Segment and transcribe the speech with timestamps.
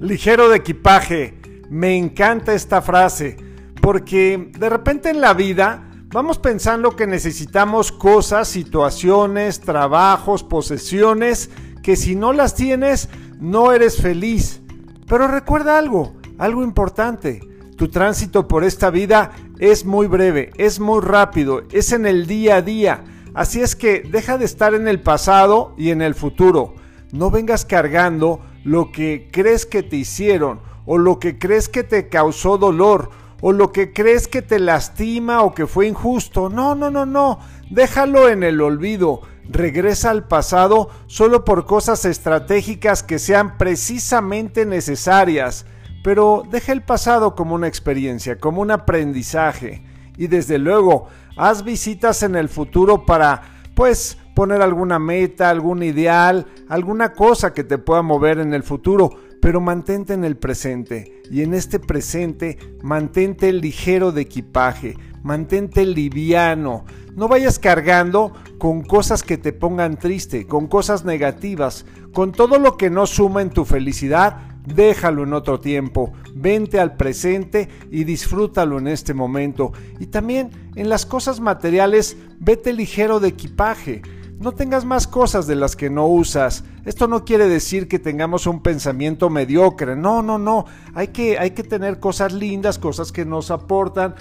[0.00, 1.38] ligero de equipaje.
[1.68, 3.36] Me encanta esta frase
[3.82, 11.50] porque de repente en la vida vamos pensando que necesitamos cosas, situaciones, trabajos, posesiones,
[11.82, 14.60] que si no las tienes no eres feliz.
[15.06, 17.40] Pero recuerda algo, algo importante.
[17.76, 22.56] Tu tránsito por esta vida es muy breve, es muy rápido, es en el día
[22.56, 23.04] a día.
[23.34, 26.74] Así es que deja de estar en el pasado y en el futuro.
[27.12, 32.08] No vengas cargando lo que crees que te hicieron o lo que crees que te
[32.08, 36.48] causó dolor o lo que crees que te lastima o que fue injusto.
[36.48, 37.38] No, no, no, no.
[37.70, 39.20] Déjalo en el olvido.
[39.48, 45.66] Regresa al pasado solo por cosas estratégicas que sean precisamente necesarias.
[46.02, 49.82] Pero deja el pasado como una experiencia, como un aprendizaje.
[50.16, 53.42] Y desde luego, haz visitas en el futuro para,
[53.74, 59.10] pues, poner alguna meta, algún ideal, alguna cosa que te pueda mover en el futuro
[59.40, 61.22] pero mantente en el presente.
[61.28, 66.84] Y en este presente mantente ligero de equipaje, mantente liviano,
[67.16, 72.76] no vayas cargando con cosas que te pongan triste, con cosas negativas, con todo lo
[72.76, 78.78] que no suma en tu felicidad, déjalo en otro tiempo, vente al presente y disfrútalo
[78.78, 79.72] en este momento.
[79.98, 84.02] Y también en las cosas materiales, vete ligero de equipaje
[84.38, 86.64] no tengas más cosas de las que no usas.
[86.84, 89.96] Esto no quiere decir que tengamos un pensamiento mediocre.
[89.96, 90.64] No, no, no.
[90.94, 94.14] Hay que, hay que tener cosas lindas, cosas que nos aportan,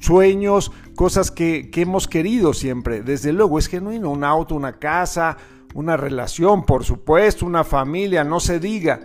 [0.00, 3.02] sueños, cosas que, que hemos querido siempre.
[3.02, 4.10] Desde luego, es genuino.
[4.10, 5.36] Un auto, una casa,
[5.74, 9.00] una relación, por supuesto, una familia, no se diga.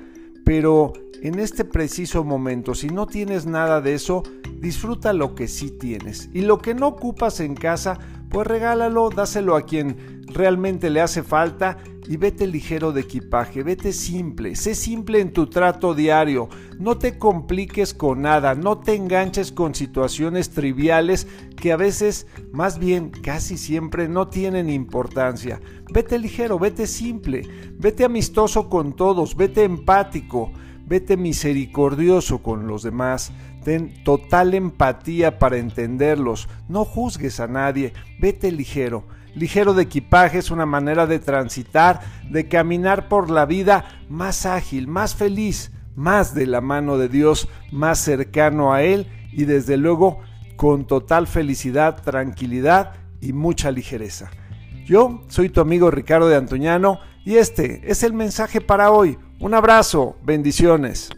[0.46, 4.24] Pero en este preciso momento, si no tienes nada de eso,
[4.60, 6.30] disfruta lo que sí tienes.
[6.34, 7.98] Y lo que no ocupas en casa,
[8.34, 13.94] pues regálalo, dáselo a quien realmente le hace falta y vete ligero de equipaje, vete
[13.94, 19.52] simple, sé simple en tu trato diario, no te compliques con nada, no te enganches
[19.52, 25.62] con situaciones triviales que a veces, más bien casi siempre, no tienen importancia.
[25.94, 27.48] Vete ligero, vete simple,
[27.78, 30.52] vete amistoso con todos, vete empático,
[30.86, 33.32] vete misericordioso con los demás,
[33.64, 39.06] ten total empatía para entenderlos, no juzgues a nadie, vete ligero.
[39.36, 44.88] Ligero de equipaje es una manera de transitar, de caminar por la vida más ágil,
[44.88, 50.20] más feliz, más de la mano de Dios, más cercano a Él y desde luego
[50.56, 54.30] con total felicidad, tranquilidad y mucha ligereza.
[54.86, 59.18] Yo soy tu amigo Ricardo de Antoñano y este es el mensaje para hoy.
[59.40, 61.10] Un abrazo, bendiciones.